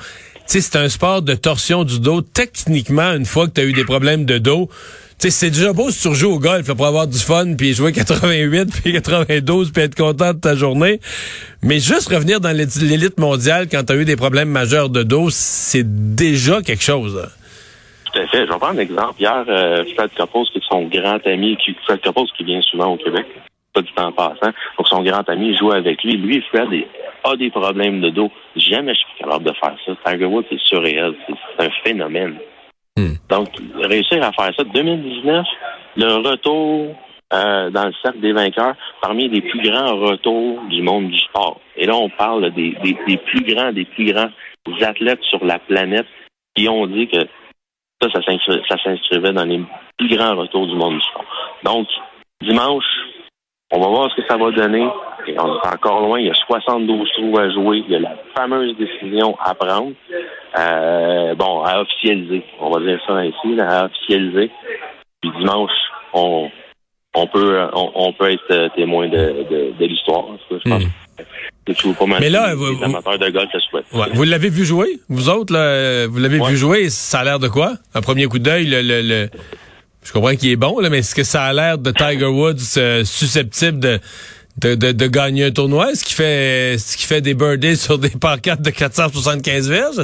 c'est 0.45 0.75
un 0.75 0.89
sport 0.89 1.21
de 1.21 1.33
torsion 1.33 1.83
du 1.83 1.99
dos. 1.99 2.21
Techniquement, 2.21 3.13
une 3.13 3.25
fois 3.25 3.47
que 3.47 3.53
tu 3.53 3.61
as 3.61 3.63
eu 3.63 3.73
des 3.73 3.85
problèmes 3.85 4.25
de 4.25 4.37
dos, 4.37 4.69
c'est 5.17 5.49
déjà 5.49 5.73
beau 5.73 5.89
si 5.89 6.01
tu 6.01 6.07
rejoues 6.09 6.31
au 6.31 6.39
golf 6.39 6.73
pour 6.73 6.85
avoir 6.85 7.07
du 7.07 7.17
fun, 7.17 7.55
puis 7.57 7.73
jouer 7.73 7.91
88, 7.93 8.69
puis 8.83 8.93
92, 8.93 9.71
puis 9.71 9.83
être 9.83 9.95
content 9.95 10.33
de 10.33 10.39
ta 10.39 10.55
journée. 10.55 10.99
Mais 11.61 11.79
juste 11.79 12.09
revenir 12.09 12.39
dans 12.39 12.55
l'élite 12.55 13.19
mondiale 13.19 13.67
quand 13.71 13.83
tu 13.85 13.93
as 13.93 13.95
eu 13.95 14.05
des 14.05 14.15
problèmes 14.15 14.49
majeurs 14.49 14.89
de 14.89 15.03
dos, 15.03 15.29
c'est 15.29 16.15
déjà 16.15 16.61
quelque 16.61 16.83
chose. 16.83 17.29
Tout 18.11 18.19
à 18.19 18.27
fait. 18.27 18.45
Je 18.45 18.51
vais 18.51 18.59
prendre 18.59 18.79
un 18.79 18.81
exemple. 18.81 19.19
Hier, 19.19 19.43
euh, 19.47 19.83
Fred 19.95 20.11
Coppos, 20.15 20.45
qui 20.51 20.59
est 20.59 20.67
son 20.69 20.83
grand 20.83 21.25
ami, 21.25 21.57
qui, 21.57 21.75
Fred 21.85 22.01
Coppos 22.01 22.27
qui 22.37 22.43
vient 22.43 22.61
souvent 22.61 22.93
au 22.93 22.97
Québec, 22.97 23.25
pas 23.73 23.81
du 23.81 23.91
temps 23.93 24.11
passant, 24.11 24.51
donc 24.77 24.87
son 24.87 25.01
grand 25.01 25.27
ami 25.29 25.57
joue 25.57 25.71
avec 25.71 26.03
lui. 26.03 26.17
Lui, 26.17 26.43
Fred 26.51 26.67
a 27.23 27.35
des 27.35 27.49
problèmes 27.49 28.01
de 28.01 28.09
dos. 28.09 28.31
Jamais 28.55 28.93
je 28.93 28.99
suis 28.99 29.19
capable 29.19 29.45
de 29.45 29.53
faire 29.53 29.75
ça. 29.85 29.93
Tiger 30.05 30.25
Woods, 30.25 30.45
c'est 30.49 30.59
surréel. 30.59 31.15
C'est 31.27 31.65
un 31.65 31.69
phénomène. 31.83 32.35
Hmm. 32.97 33.15
Donc, 33.29 33.49
réussir 33.75 34.23
à 34.23 34.31
faire 34.31 34.53
ça. 34.55 34.63
2019, 34.63 35.45
le 35.97 36.29
retour 36.29 36.95
euh, 37.33 37.69
dans 37.71 37.85
le 37.85 37.93
cercle 38.03 38.19
des 38.19 38.33
vainqueurs 38.33 38.75
parmi 39.01 39.27
les 39.27 39.41
plus 39.41 39.61
grands 39.61 39.95
retours 39.95 40.61
du 40.69 40.81
monde 40.83 41.09
du 41.09 41.17
sport. 41.17 41.59
Et 41.75 41.87
là, 41.87 41.95
on 41.95 42.09
parle 42.09 42.51
des, 42.53 42.77
des, 42.83 43.17
plus 43.17 43.43
grands, 43.43 43.71
des 43.71 43.85
plus 43.85 44.11
grands 44.11 44.29
athlètes 44.81 45.23
sur 45.23 45.43
la 45.43 45.57
planète 45.59 46.05
qui 46.55 46.69
ont 46.69 46.85
dit 46.85 47.07
que 47.07 47.19
ça, 48.01 48.09
ça 48.13 48.77
s'inscrivait 48.83 49.33
dans 49.33 49.45
les 49.45 49.61
plus 49.97 50.15
grands 50.15 50.35
retours 50.35 50.67
du 50.67 50.75
monde 50.75 50.95
du 50.95 51.01
sport. 51.01 51.25
Donc, 51.63 51.87
dimanche, 52.41 52.85
on 53.73 53.79
va 53.79 53.87
voir 53.87 54.11
ce 54.11 54.21
que 54.21 54.27
ça 54.27 54.37
va 54.37 54.51
donner. 54.51 54.87
Et 55.25 55.35
on 55.39 55.55
est 55.55 55.67
encore 55.67 56.01
loin. 56.01 56.19
Il 56.19 56.27
y 56.27 56.29
a 56.29 56.33
72 56.33 57.09
trous 57.13 57.39
à 57.39 57.49
jouer. 57.49 57.83
Il 57.87 57.91
y 57.91 57.95
a 57.95 57.99
la 57.99 58.15
fameuse 58.37 58.77
décision 58.77 59.35
à 59.43 59.55
prendre. 59.55 59.93
Euh, 60.59 61.33
bon, 61.35 61.63
à 61.63 61.81
officialiser. 61.81 62.43
On 62.59 62.69
va 62.69 62.79
dire 62.81 62.99
ça 63.07 63.13
ainsi, 63.13 63.59
à 63.59 63.85
officialiser. 63.85 64.51
Puis 65.21 65.31
dimanche, 65.39 65.71
on, 66.13 66.49
on 67.15 67.27
peut 67.27 67.67
on, 67.73 68.13
peut 68.13 68.31
être 68.31 68.75
témoin 68.75 69.07
de, 69.07 69.73
de, 69.79 69.85
l'histoire. 69.85 70.25
Je 70.51 70.69
pense. 70.69 70.83
Pas 71.97 72.05
mal 72.05 72.19
Mais 72.19 72.29
là, 72.29 72.53
vous, 72.55 72.65
de 72.65 73.29
golf 73.29 73.49
Ouais. 73.93 74.07
Vous 74.13 74.23
l'avez 74.23 74.49
vu 74.49 74.65
jouer, 74.65 74.99
vous 75.07 75.29
autres, 75.29 75.53
là, 75.53 76.07
vous 76.07 76.19
l'avez 76.19 76.39
vu 76.39 76.57
jouer, 76.57 76.89
ça 76.89 77.19
a 77.19 77.23
l'air 77.23 77.39
de 77.39 77.47
quoi? 77.47 77.75
Un 77.95 78.01
premier 78.01 78.25
coup 78.25 78.39
d'œil, 78.39 78.65
le, 78.65 78.81
le, 78.81 79.29
je 80.03 80.11
comprends 80.11 80.35
qu'il 80.35 80.51
est 80.51 80.55
bon, 80.55 80.79
là, 80.79 80.89
mais 80.89 80.99
est-ce 80.99 81.15
que 81.15 81.23
ça 81.23 81.43
a 81.43 81.53
l'air 81.53 81.77
de 81.77 81.91
Tiger 81.91 82.25
Woods 82.25 82.77
euh, 82.77 83.03
susceptible 83.03 83.79
de, 83.79 83.99
de, 84.61 84.75
de, 84.75 84.91
de, 84.91 85.07
gagner 85.07 85.45
un 85.45 85.51
tournoi? 85.51 85.91
Est-ce 85.91 86.03
qu'il 86.03 86.15
fait, 86.15 86.73
est-ce 86.73 86.97
qu'il 86.97 87.07
fait 87.07 87.21
des 87.21 87.33
birdies 87.33 87.77
sur 87.77 87.97
des 87.97 88.09
pancartes 88.09 88.61
de 88.61 88.69
475 88.69 89.69
verges? 89.69 90.03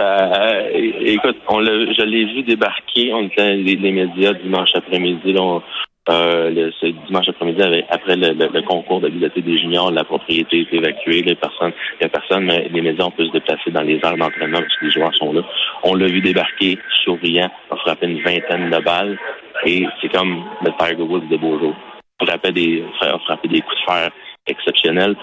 Euh, 0.00 0.62
écoute, 1.00 1.36
on 1.48 1.60
je 1.60 2.02
l'ai 2.02 2.24
vu 2.24 2.42
débarquer. 2.42 3.12
On 3.12 3.26
était 3.26 3.56
les, 3.56 3.76
les 3.76 3.92
médias 3.92 4.32
dimanche 4.32 4.70
après-midi. 4.74 5.32
Là, 5.32 5.60
euh, 6.08 6.50
le, 6.50 6.72
dimanche 7.06 7.28
après-midi, 7.28 7.60
après 7.90 8.16
le, 8.16 8.62
concours 8.62 9.00
d'habileté 9.00 9.42
des 9.42 9.58
juniors, 9.58 9.90
la 9.90 10.04
propriété 10.04 10.60
est 10.60 10.74
évacuée. 10.74 11.22
Les 11.22 11.34
personnes, 11.34 11.72
il 12.00 12.04
y 12.04 12.06
a 12.06 12.08
personne, 12.08 12.44
mais 12.46 12.68
les 12.72 12.80
médias 12.80 13.10
pu 13.10 13.26
se 13.26 13.32
déplacer 13.32 13.70
dans 13.70 13.82
les 13.82 14.00
aires 14.02 14.16
d'entraînement 14.16 14.60
parce 14.60 14.76
que 14.76 14.86
les 14.86 14.90
joueurs 14.90 15.14
sont 15.16 15.32
là. 15.32 15.42
On 15.84 15.94
l'a 15.94 16.06
vu 16.06 16.20
débarquer, 16.20 16.78
souriant, 17.04 17.50
a 17.70 17.76
frappé 17.76 18.06
une 18.06 18.22
vingtaine 18.22 18.70
de 18.70 18.78
balles. 18.78 19.18
Et 19.66 19.86
c'est 20.00 20.08
comme 20.08 20.42
le 20.64 20.70
Tiger 20.78 21.02
Woods 21.02 21.28
de 21.30 21.36
Beaujolais. 21.36 21.74
Frappait 22.22 22.52
des, 22.52 22.84
frappé 23.26 23.48
des 23.48 23.60
coups 23.60 23.76
de 23.76 23.92
fer 23.92 24.10
exceptionnels. 24.46 25.16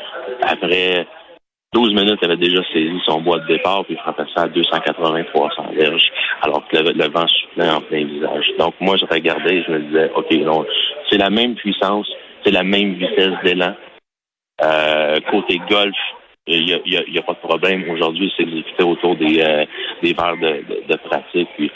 Après 0.44 1.08
12 1.74 1.94
minutes, 1.94 2.20
il 2.22 2.26
avait 2.26 2.38
déjà 2.38 2.62
saisi 2.72 2.98
son 3.06 3.22
bois 3.22 3.40
de 3.40 3.48
départ, 3.48 3.84
puis 3.86 3.96
il 3.96 4.00
frappait 4.00 4.24
ça 4.34 4.44
à 4.44 4.48
280-300 4.48 5.74
verges, 5.76 6.12
alors 6.42 6.66
que 6.68 6.78
le, 6.78 7.10
vent 7.10 7.28
soufflait 7.28 7.70
en 7.70 7.82
plein 7.82 8.06
visage. 8.06 8.52
Donc, 8.58 8.76
moi, 8.80 8.96
je 8.98 9.06
regardais 9.06 9.56
et 9.56 9.64
je 9.64 9.72
me 9.72 9.80
disais, 9.80 10.12
OK, 10.16 10.34
c'est 11.10 11.18
la 11.18 11.30
même 11.30 11.56
puissance, 11.56 12.10
c'est 12.44 12.52
la 12.52 12.64
même 12.64 12.94
vitesse 12.94 13.34
d'élan. 13.44 13.76
Euh, 14.64 15.20
côté 15.30 15.60
golf, 15.70 15.96
il 16.48 16.66
n'y 16.66 16.74
a, 16.74 16.80
y 16.86 17.18
a, 17.20 17.22
pas 17.22 17.34
de 17.34 17.48
problème. 17.48 17.90
Aujourd'hui, 17.92 18.32
c'est 18.36 18.44
exécuté 18.44 18.84
autour 18.84 19.16
des, 19.18 19.42
euh, 19.42 19.66
des 20.02 20.14
verres 20.14 20.38
de, 20.38 20.64
de, 20.88 20.98
pratique. 20.98 21.50
Puis 21.58 21.72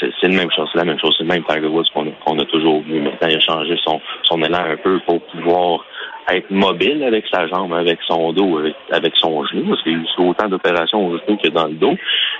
c'est 0.00 0.22
la 0.22 0.36
même 0.36 0.50
chose, 0.52 0.68
c'est 0.72 0.78
la 0.78 0.84
même 0.84 0.98
chose, 0.98 1.14
c'est 1.18 1.24
le 1.24 1.28
même 1.28 1.44
Tiger 1.44 1.66
Woods 1.66 1.90
qu'on 1.92 2.38
a, 2.38 2.44
toujours 2.44 2.82
vu. 2.82 3.00
Maintenant, 3.00 3.28
il 3.28 3.36
a 3.36 3.40
changé 3.40 3.76
son, 3.84 4.00
son 4.22 4.42
élan 4.42 4.64
un 4.64 4.76
peu 4.76 5.00
pour 5.00 5.20
pouvoir 5.26 5.84
être 6.28 6.50
mobile 6.50 7.02
avec 7.04 7.24
sa 7.32 7.46
jambe, 7.46 7.72
avec 7.72 7.98
son 8.06 8.32
dos, 8.32 8.58
avec, 8.90 9.12
son 9.16 9.44
genou, 9.46 9.70
parce 9.70 9.82
qu'il 9.82 9.92
y 9.92 9.94
a 9.94 9.98
eu 9.98 10.28
autant 10.28 10.48
d'opérations 10.48 11.06
au 11.06 11.18
genou 11.18 11.36
que 11.42 11.48
dans 11.48 11.66
le 11.66 11.74
dos, 11.74 11.94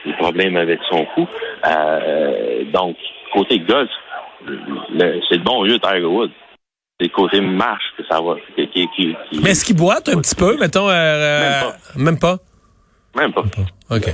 des 0.05 0.13
problèmes 0.15 0.57
avec 0.57 0.81
son 0.91 1.05
cou. 1.15 1.27
Euh, 1.67 2.65
donc, 2.73 2.97
côté 3.33 3.59
golf, 3.61 3.91
c'est 4.47 5.37
le 5.37 5.45
bon 5.45 5.63
vieux 5.65 5.79
Tiger 5.79 6.05
Woods. 6.05 6.31
C'est 7.01 7.11
côté 7.11 7.41
marche 7.43 7.85
que 7.99 8.03
ça 8.09 8.21
va. 8.23 8.37
Mais 8.57 9.51
est-ce 9.51 9.65
qu'il 9.67 9.77
boite 9.77 10.09
un 10.09 10.19
petit 10.19 10.35
peu, 10.35 10.57
mettons? 10.59 10.89
Euh, 10.89 11.41
Même 11.41 11.61
pas. 11.61 11.77
Même 11.97 12.19
pas? 12.19 12.37
Même 13.17 13.33
pas. 13.33 13.45
OK. 13.91 14.05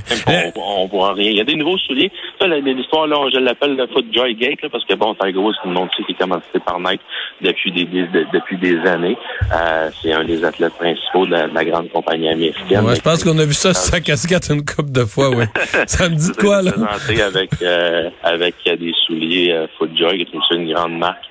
on, 0.57 0.87
voit 0.87 1.15
rien. 1.15 1.31
Il 1.31 1.37
y 1.37 1.41
a 1.41 1.45
des 1.45 1.57
nouveaux 1.57 1.79
souliers. 1.79 2.13
Ça, 2.39 2.47
l'histoire, 2.47 3.07
là, 3.07 3.17
je 3.33 3.39
l'appelle 3.39 3.75
le 3.75 3.87
foot 3.89 4.05
joy 4.13 4.35
gate, 4.35 4.61
parce 4.71 4.85
que 4.85 4.95
bon, 4.95 5.15
Tiger 5.15 5.39
Woods, 5.39 5.55
c'est 5.61 5.69
une 5.69 5.75
montre 5.75 5.97
qui 5.97 6.13
a 6.13 6.15
commencé 6.15 6.61
par 6.65 6.79
Nike 6.79 7.01
depuis 7.41 7.73
des, 7.73 7.85
depuis 8.33 8.59
des 8.59 8.79
années. 8.89 9.17
Euh, 9.53 9.91
c'est 10.01 10.13
un 10.13 10.25
des 10.25 10.45
athlètes 10.45 10.75
principaux 10.75 11.27
de 11.27 11.33
la, 11.33 11.65
grande 11.65 11.91
compagnie 11.91 12.29
américaine. 12.29 12.85
Ouais, 12.85 12.97
je 12.97 13.01
pense 13.01 13.25
qu'on 13.25 13.39
a 13.39 13.45
vu 13.45 13.55
ça 13.55 13.75
sur 13.75 13.83
sa 13.83 14.01
casquette 14.01 14.51
une 14.51 14.65
couple 14.65 14.93
de 14.93 15.05
fois, 15.05 15.31
oui. 15.31 15.45
ça 15.87 16.09
me 16.09 16.15
dit 16.15 16.33
quoi, 16.39 16.63
là? 16.63 16.73
avec, 17.25 17.51
euh, 17.63 18.11
avec 18.23 18.55
des 18.65 18.93
souliers 19.07 19.53
euh, 19.53 19.67
FootJoy, 19.79 20.25
qui 20.25 20.37
est 20.37 20.55
une, 20.57 20.73
grande 20.73 20.99
marque 20.99 21.25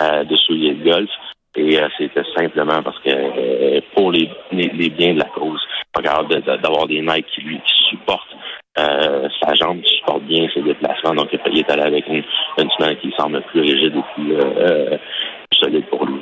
euh, 0.00 0.24
de 0.24 0.36
souliers 0.36 0.74
de 0.74 0.84
golf. 0.84 1.10
Et 1.56 1.80
c'était 1.98 2.22
simplement 2.36 2.82
parce 2.84 2.98
que 3.00 3.80
pour 3.94 4.12
les, 4.12 4.30
les, 4.52 4.90
biens 4.90 5.14
de 5.14 5.18
la 5.18 5.24
cause. 5.24 5.60
Pas 6.02 6.56
d'avoir 6.62 6.86
des 6.86 7.00
Nike 7.00 7.26
qui 7.34 7.40
lui 7.42 7.60
supportent 7.90 8.36
euh, 8.78 9.28
sa 9.42 9.54
jambe, 9.54 9.80
qui 9.82 9.96
supportent 9.96 10.24
bien 10.24 10.46
ses 10.54 10.62
déplacements. 10.62 11.14
Donc, 11.14 11.28
il 11.32 11.58
est 11.58 11.70
allé 11.70 11.82
avec 11.82 12.06
une, 12.06 12.22
une 12.58 12.70
semelle 12.78 12.98
qui 13.00 13.12
semble 13.18 13.42
plus 13.50 13.60
rigide 13.60 13.94
et 13.96 14.14
plus, 14.14 14.34
euh, 14.34 14.96
solide 15.52 15.84
pour 15.86 16.06
lui. 16.06 16.20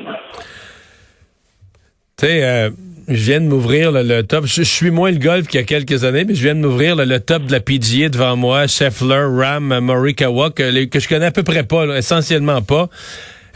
Tu 2.19 2.27
sais, 2.27 2.45
euh, 2.45 2.71
je 3.09 3.31
viens 3.31 3.41
de 3.41 3.47
m'ouvrir 3.47 3.93
le, 3.93 4.23
top. 4.23 4.47
Je, 4.47 4.63
suis 4.63 4.91
moins 4.91 5.11
le 5.11 5.19
golf 5.19 5.47
qu'il 5.49 5.61
y 5.61 5.63
a 5.63 5.67
quelques 5.67 6.05
années, 6.05 6.25
mais 6.25 6.35
je 6.35 6.43
viens 6.43 6.55
de 6.55 6.61
m'ouvrir 6.61 6.97
le, 6.97 7.21
top 7.21 7.43
de 7.43 7.53
la 7.53 7.61
PGA 7.61 8.09
devant 8.09 8.37
moi. 8.37 8.67
Scheffler, 8.67 9.27
Ram, 9.29 9.79
Morikawa, 9.81 10.51
que, 10.51 10.87
que 10.87 10.99
je 10.99 11.09
connais 11.09 11.27
à 11.27 11.31
peu 11.31 11.43
près 11.43 11.63
pas, 11.63 11.85
essentiellement 11.99 12.63
pas. 12.63 12.89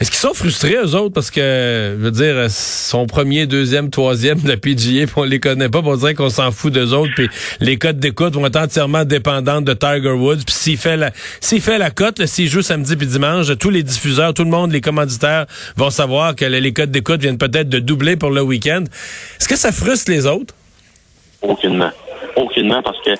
Est-ce 0.00 0.10
qu'ils 0.10 0.18
sont 0.18 0.32
frustrés, 0.32 0.76
eux 0.76 0.94
autres, 0.94 1.12
parce 1.12 1.30
que, 1.30 1.94
je 1.98 2.02
veux 2.02 2.10
dire, 2.10 2.50
son 2.50 3.06
premier, 3.06 3.46
deuxième, 3.46 3.90
troisième 3.90 4.40
de 4.40 4.54
PGA, 4.54 5.04
puis 5.04 5.14
on 5.16 5.24
les 5.24 5.40
connaît 5.40 5.68
pas, 5.68 5.82
pour 5.82 5.94
dire 5.98 6.14
qu'on 6.14 6.30
s'en 6.30 6.50
fout 6.52 6.72
d'eux 6.72 6.94
autres, 6.94 7.12
puis 7.14 7.28
les 7.60 7.76
cotes 7.76 7.98
d'écoute 7.98 8.32
vont 8.32 8.46
être 8.46 8.56
entièrement 8.56 9.04
dépendantes 9.04 9.66
de 9.66 9.74
Tiger 9.74 10.12
Woods, 10.12 10.44
puis 10.46 10.54
s'il 10.54 10.78
fait 10.78 10.96
la 10.96 11.10
s'il 11.40 11.60
fait 11.60 11.76
la 11.76 11.90
cote, 11.90 12.24
s'il 12.24 12.48
joue 12.48 12.62
samedi 12.62 12.96
puis 12.96 13.06
dimanche, 13.06 13.46
tous 13.58 13.68
les 13.68 13.82
diffuseurs, 13.82 14.32
tout 14.32 14.44
le 14.44 14.50
monde, 14.50 14.72
les 14.72 14.80
commanditaires 14.80 15.44
vont 15.76 15.90
savoir 15.90 16.34
que 16.34 16.46
les 16.46 16.72
cotes 16.72 16.90
d'écoute 16.90 17.20
viennent 17.20 17.36
peut-être 17.36 17.68
de 17.68 17.78
doubler 17.78 18.16
pour 18.16 18.30
le 18.30 18.40
week-end. 18.40 18.84
Est-ce 19.38 19.48
que 19.48 19.56
ça 19.56 19.70
frustre 19.70 20.10
les 20.10 20.26
autres? 20.26 20.54
Aucunement. 21.42 21.90
Aucunement, 22.36 22.82
parce 22.82 22.98
que 23.04 23.10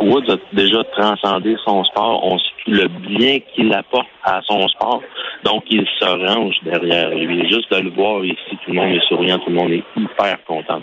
Woods 0.00 0.30
a 0.30 0.36
déjà 0.54 0.84
transcendé 0.96 1.56
son 1.64 1.82
sport. 1.84 2.20
On 2.24 2.38
le 2.66 2.88
bien 2.88 3.40
qu'il 3.54 3.72
apporte 3.74 4.08
à 4.24 4.40
son 4.42 4.66
sport. 4.68 5.02
Donc, 5.44 5.64
il 5.70 5.86
se 5.98 6.04
range 6.04 6.56
derrière 6.62 7.10
lui. 7.10 7.48
Juste 7.50 7.72
de 7.72 7.80
le 7.80 7.90
voir 7.90 8.24
ici, 8.24 8.36
tout 8.64 8.70
le 8.70 8.74
monde 8.74 8.94
est 8.94 9.06
souriant, 9.08 9.38
tout 9.38 9.50
le 9.50 9.56
monde 9.56 9.72
est 9.72 9.84
hyper 9.96 10.44
content. 10.44 10.80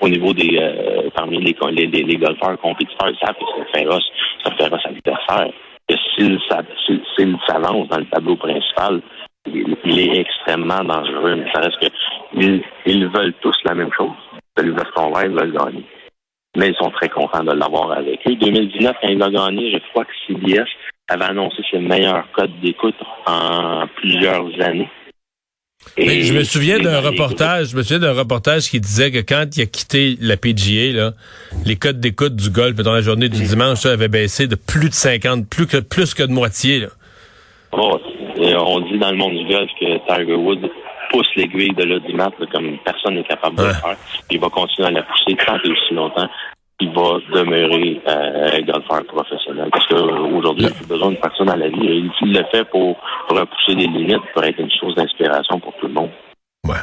Au 0.00 0.08
niveau 0.08 0.32
des, 0.32 0.58
euh, 0.58 1.08
parmi 1.14 1.38
les, 1.38 1.56
les, 1.72 1.86
les, 1.86 2.16
golfeurs 2.16 2.58
compétiteurs, 2.60 3.10
ils 3.10 3.26
savent 3.26 3.36
que 3.36 3.44
c'est 3.56 3.78
féroce, 3.78 4.04
c'est 4.42 4.52
un 4.52 4.56
féroce 4.56 4.84
adversaire. 4.84 5.52
Que 5.88 5.96
s'il 6.14 6.38
s'avance 6.48 7.88
dans 7.88 7.98
le 7.98 8.06
tableau 8.06 8.36
principal, 8.36 9.00
il, 9.46 9.98
est 9.98 10.20
extrêmement 10.20 10.84
dangereux. 10.84 11.36
Mais 11.36 11.50
ça 11.52 11.60
reste 11.60 11.78
que 11.80 11.86
ils, 12.34 12.62
ils 12.86 13.08
veulent 13.08 13.34
tous 13.40 13.56
la 13.64 13.74
même 13.74 13.92
chose. 13.96 14.10
Ils 14.58 14.70
veulent 14.70 14.86
se 14.86 14.92
convaincre, 14.92 15.30
ils 15.30 15.38
veulent 15.38 15.52
gagner 15.52 15.84
mais 16.56 16.68
ils 16.68 16.76
sont 16.76 16.90
très 16.90 17.08
contents 17.08 17.42
de 17.42 17.52
l'avoir 17.52 17.92
avec 17.92 18.20
eux. 18.28 18.34
2019, 18.34 18.96
quand 19.00 19.08
il 19.08 19.22
a 19.22 19.30
gagné, 19.30 19.72
je 19.72 19.78
crois 19.90 20.04
que 20.04 20.12
CBS 20.26 20.68
avait 21.12 21.24
annoncé 21.24 21.62
ses 21.70 21.78
meilleurs 21.78 22.26
codes 22.32 22.52
d'écoute 22.62 22.96
en 23.26 23.86
plusieurs 23.96 24.46
années. 24.60 24.88
Et 25.96 26.22
je 26.22 26.32
me 26.32 26.44
souviens 26.44 26.78
d'un 26.78 27.00
reportage, 27.00 27.70
je 27.70 27.76
me 27.76 27.82
souviens 27.82 27.98
d'un 27.98 28.18
reportage 28.18 28.70
qui 28.70 28.80
disait 28.80 29.10
que 29.10 29.18
quand 29.18 29.56
il 29.56 29.62
a 29.62 29.66
quitté 29.66 30.16
la 30.20 30.36
PGA, 30.36 30.92
là, 30.92 31.12
les 31.66 31.76
codes 31.76 32.00
d'écoute 32.00 32.36
du 32.36 32.50
golf 32.50 32.76
dans 32.76 32.92
la 32.92 33.00
journée 33.00 33.28
du 33.28 33.42
dimanche 33.42 33.80
ça, 33.80 33.92
avaient 33.92 34.08
baissé 34.08 34.46
de 34.46 34.54
plus 34.54 34.88
de 34.88 34.94
50, 34.94 35.48
plus 35.48 35.66
que 35.66 35.78
plus 35.78 36.14
que 36.14 36.22
de 36.22 36.32
moitié. 36.32 36.80
Là. 36.80 36.88
Oh, 37.72 37.98
on 38.38 38.80
dit 38.80 38.98
dans 38.98 39.10
le 39.10 39.16
monde 39.16 39.36
du 39.36 39.44
golf 39.46 39.68
que 39.78 39.98
Tiger 40.06 40.34
Woods 40.34 40.68
pousse 41.10 41.28
l'aiguille 41.36 41.74
de 41.76 41.84
l'audimat 41.84 42.30
comme 42.52 42.78
personne 42.84 43.16
n'est 43.16 43.24
capable 43.24 43.56
de 43.56 43.64
le 43.64 43.74
faire. 43.74 43.96
Il 44.30 44.40
va 44.40 44.48
continuer 44.48 44.88
à 44.88 44.92
la 44.92 45.02
pousser 45.02 45.36
tant 45.44 45.56
et 45.62 45.68
aussi 45.68 45.94
longtemps 45.94 46.28
il 46.80 46.88
va 46.88 47.18
demeurer 47.32 48.00
euh, 48.08 48.62
golfeur 48.62 49.04
professionnel. 49.06 49.68
Parce 49.72 49.86
qu'aujourd'hui, 49.86 50.66
il 50.66 50.84
a 50.84 50.86
besoin 50.88 51.12
de 51.12 51.16
personne 51.16 51.50
à 51.50 51.56
la 51.56 51.68
vie. 51.68 52.10
Il 52.22 52.32
le 52.32 52.44
fait 52.50 52.64
pour, 52.70 52.96
repousser 53.28 53.74
des 53.74 53.86
limites, 53.86 54.22
pour 54.34 54.44
être 54.44 54.58
une 54.58 54.70
source 54.70 54.94
d'inspiration 54.94 55.60
pour 55.60 55.72
tout 55.80 55.86
le 55.86 55.94
monde. 55.94 56.10
Ouais. 56.66 56.76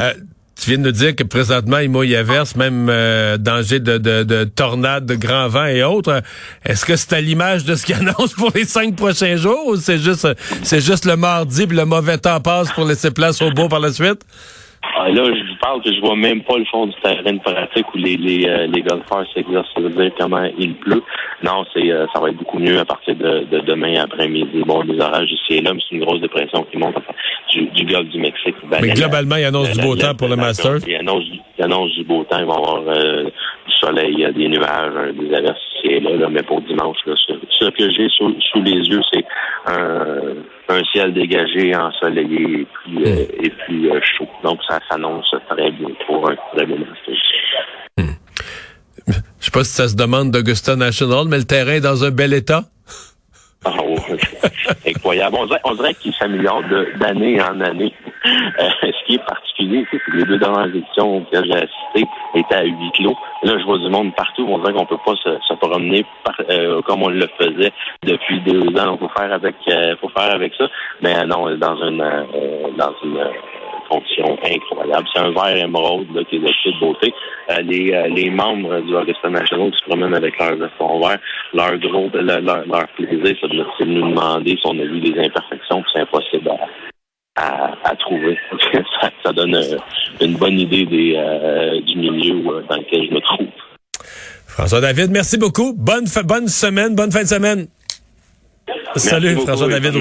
Euh, 0.00 0.12
tu 0.56 0.70
viens 0.70 0.78
de 0.78 0.84
nous 0.84 0.92
dire 0.92 1.14
que 1.16 1.24
présentement, 1.24 1.78
il 1.78 1.90
mouille 1.90 2.14
à 2.16 2.22
verse, 2.22 2.56
même 2.56 2.88
euh, 2.88 3.36
danger 3.36 3.80
de, 3.80 3.98
de, 3.98 4.22
de 4.22 4.44
tornades, 4.44 5.04
de 5.04 5.14
grands 5.14 5.48
vents 5.48 5.66
et 5.66 5.82
autres. 5.82 6.22
Est-ce 6.64 6.84
que 6.84 6.96
c'est 6.96 7.12
à 7.12 7.20
l'image 7.20 7.64
de 7.64 7.74
ce 7.74 7.84
qu'il 7.84 7.94
annonce 8.08 8.34
pour 8.34 8.50
les 8.54 8.64
cinq 8.64 8.96
prochains 8.96 9.36
jours 9.36 9.66
ou 9.66 9.76
c'est 9.76 9.98
juste 9.98 10.26
c'est 10.62 10.80
juste 10.80 11.04
le 11.04 11.16
mardi 11.16 11.66
puis 11.66 11.76
le 11.76 11.84
mauvais 11.84 12.18
temps 12.18 12.40
passe 12.40 12.72
pour 12.72 12.86
laisser 12.86 13.10
place 13.10 13.42
au 13.42 13.50
beau 13.50 13.68
par 13.68 13.80
la 13.80 13.92
suite? 13.92 14.22
Ah, 14.96 15.08
là, 15.08 15.24
je 15.24 15.40
vous 15.40 15.58
parle 15.60 15.82
que 15.82 15.92
je 15.92 16.00
vois 16.00 16.16
même 16.16 16.42
pas 16.42 16.56
le 16.56 16.64
fond 16.66 16.86
du 16.86 16.94
terrain 17.02 17.32
de 17.32 17.40
pratique 17.40 17.86
où 17.94 17.98
les, 17.98 18.16
les, 18.16 18.46
euh, 18.46 18.66
les 18.66 18.82
golfeurs 18.82 19.24
s'exercent. 19.34 19.68
Ça 19.74 19.80
veut 19.80 19.90
dire 19.90 20.10
comment 20.18 20.48
il 20.58 20.74
pleut. 20.74 21.02
Non, 21.42 21.64
c'est 21.72 21.90
euh, 21.90 22.06
ça 22.14 22.20
va 22.20 22.30
être 22.30 22.36
beaucoup 22.36 22.58
mieux 22.58 22.78
à 22.78 22.84
partir 22.84 23.16
de, 23.16 23.44
de 23.50 23.60
demain 23.60 24.02
après-midi. 24.02 24.62
Bon, 24.66 24.82
les 24.82 25.00
orages 25.00 25.30
ici 25.30 25.58
et 25.58 25.60
là, 25.60 25.74
mais 25.74 25.80
c'est 25.88 25.96
une 25.96 26.04
grosse 26.04 26.20
dépression 26.20 26.64
qui 26.70 26.78
monte 26.78 26.96
du, 27.50 27.66
du 27.66 27.84
golfe 27.84 28.08
du 28.08 28.18
Mexique. 28.18 28.54
Ben, 28.64 28.78
mais 28.82 28.90
globalement, 28.90 29.36
il 29.36 29.44
annonce 29.44 29.72
du 29.72 29.80
beau 29.80 29.96
temps 29.96 30.14
pour 30.14 30.28
le 30.28 30.36
Masters. 30.36 30.86
Il 30.86 30.96
annonce, 30.96 31.24
il 31.58 31.64
annonce 31.64 31.92
du 31.92 32.04
beau 32.04 32.24
temps. 32.24 32.38
Il 32.38 32.46
va 32.46 32.54
y 32.54 32.56
avoir 32.56 32.82
euh, 32.86 33.24
du 33.24 33.72
soleil, 33.80 34.32
des 34.34 34.48
nuages, 34.48 35.14
des 35.14 35.34
averses 35.34 35.60
ici 35.76 35.94
et 35.94 36.00
là, 36.00 36.16
là 36.16 36.28
mais 36.30 36.42
pour 36.42 36.60
dimanche, 36.62 36.98
là, 37.06 37.14
ce, 37.58 37.70
que 37.70 37.90
j'ai 37.90 38.08
sous, 38.08 38.34
sous 38.52 38.62
les 38.62 38.72
yeux, 38.72 39.00
c'est 39.12 39.24
un 39.66 40.34
un 40.68 40.82
ciel 40.92 41.12
dégagé, 41.12 41.74
ensoleillé 41.74 42.60
et 42.60 42.66
puis, 42.66 43.04
euh, 43.04 43.14
hmm. 43.14 43.44
et 43.44 43.50
puis 43.50 43.90
euh, 43.90 44.00
chaud. 44.16 44.28
Donc, 44.42 44.60
ça 44.68 44.78
s'annonce 44.88 45.34
très 45.48 45.70
bien 45.70 45.88
pour 46.06 46.30
un 46.30 46.36
très 46.54 46.66
bon 46.66 46.78
hmm. 47.98 48.02
Je 49.06 49.12
sais 49.40 49.50
pas 49.50 49.64
si 49.64 49.72
ça 49.72 49.88
se 49.88 49.96
demande 49.96 50.30
d'Augusta 50.30 50.76
National, 50.76 51.26
mais 51.28 51.38
le 51.38 51.44
terrain 51.44 51.72
est 51.72 51.80
dans 51.80 52.04
un 52.04 52.10
bel 52.10 52.32
état? 52.32 52.64
Oh, 53.66 53.96
incroyable. 54.86 55.36
On 55.64 55.74
dirait, 55.74 55.94
qu'il 55.94 56.14
s'améliore 56.14 56.62
d'année 56.98 57.40
en 57.40 57.60
année. 57.60 57.92
Euh, 58.26 58.68
ce 58.82 59.06
qui 59.06 59.14
est 59.14 59.26
particulier, 59.26 59.86
c'est 59.90 59.98
que 59.98 60.10
les 60.12 60.24
deux 60.24 60.38
dernières 60.38 60.66
éditions 60.66 61.24
que 61.30 61.44
j'ai 61.44 61.54
assistées 61.54 62.08
étaient 62.34 62.54
à 62.54 62.64
huis 62.64 62.90
clos. 62.94 63.16
Là, 63.42 63.58
je 63.58 63.64
vois 63.64 63.78
du 63.78 63.88
monde 63.88 64.14
partout. 64.14 64.46
On 64.48 64.58
dirait 64.58 64.72
qu'on 64.72 64.86
peut 64.86 64.98
pas 65.04 65.14
se, 65.16 65.54
promener 65.54 66.04
euh, 66.50 66.82
comme 66.82 67.02
on 67.02 67.08
le 67.08 67.26
faisait 67.38 67.72
depuis 68.02 68.40
deux 68.40 68.68
ans. 68.80 68.96
Il 68.96 68.98
faut 68.98 69.12
faire 69.16 69.32
avec, 69.32 69.56
euh, 69.68 69.96
faut 70.00 70.08
faire 70.10 70.34
avec 70.34 70.54
ça. 70.56 70.68
Mais 71.00 71.14
non, 71.24 71.54
dans 71.56 71.76
une, 71.86 72.04
dans 72.76 72.94
une 73.02 73.24
condition 73.94 74.38
incroyable. 74.42 75.06
C'est 75.14 75.20
un 75.20 75.30
vert 75.30 75.56
émeraude 75.56 76.06
là, 76.14 76.22
qui 76.24 76.36
est 76.36 76.38
de 76.40 76.50
toute 76.62 76.80
beauté. 76.80 77.12
Euh, 77.50 77.60
les, 77.62 77.92
euh, 77.92 78.08
les 78.08 78.30
membres 78.30 78.80
du 78.80 78.94
Augusta 78.94 79.28
National 79.30 79.70
qui 79.70 79.78
se 79.78 79.84
promènent 79.84 80.14
avec 80.14 80.38
leur 80.38 80.70
fond 80.78 81.00
vert, 81.00 81.18
leur 81.52 81.72
leur, 81.72 82.40
leur, 82.66 82.88
plaisir, 82.96 83.36
c'est 83.40 83.84
de 83.86 83.90
nous 83.90 84.10
demander 84.10 84.50
si 84.52 84.62
on 84.64 84.78
a 84.78 84.84
vu 84.84 85.00
des 85.00 85.18
imperfections, 85.20 85.82
puis 85.82 85.90
c'est 85.94 86.00
impossible 86.00 86.50
à, 87.36 87.74
à, 87.84 87.96
trouver. 87.96 88.38
ça, 89.00 89.10
ça, 89.24 89.32
donne 89.32 89.54
euh, 89.54 89.76
une 90.20 90.34
bonne 90.36 90.58
idée 90.58 90.86
des, 90.86 91.82
du 91.86 91.98
milieu 91.98 92.64
dans 92.68 92.76
lequel 92.76 93.08
je 93.08 93.14
me 93.14 93.20
trouve. 93.20 93.48
François 94.46 94.80
David, 94.80 95.10
merci 95.10 95.36
beaucoup. 95.36 95.74
Bonne, 95.76 96.04
bonne 96.24 96.48
semaine, 96.48 96.94
bonne 96.94 97.10
fin 97.10 97.22
de 97.22 97.28
semaine. 97.28 97.66
Salut, 98.96 99.36
François 99.36 99.68
David. 99.68 99.92